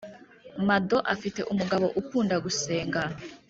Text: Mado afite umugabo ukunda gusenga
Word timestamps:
Mado 0.67 0.97
afite 1.13 1.39
umugabo 1.51 1.85
ukunda 2.01 2.35
gusenga 2.45 3.01